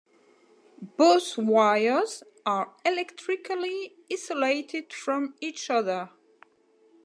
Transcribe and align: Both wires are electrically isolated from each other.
Both 0.97 1.37
wires 1.37 2.23
are 2.43 2.73
electrically 2.83 3.97
isolated 4.11 4.91
from 4.91 5.35
each 5.39 5.69
other. 5.69 6.09